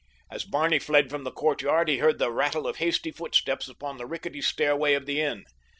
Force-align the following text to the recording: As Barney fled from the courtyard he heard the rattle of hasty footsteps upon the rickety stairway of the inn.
As 0.31 0.45
Barney 0.45 0.79
fled 0.79 1.11
from 1.11 1.25
the 1.25 1.31
courtyard 1.31 1.87
he 1.87 1.99
heard 1.99 2.17
the 2.17 2.31
rattle 2.31 2.65
of 2.65 2.77
hasty 2.77 3.11
footsteps 3.11 3.67
upon 3.67 3.97
the 3.99 4.07
rickety 4.07 4.41
stairway 4.41 4.95
of 4.95 5.05
the 5.05 5.21
inn. 5.21 5.45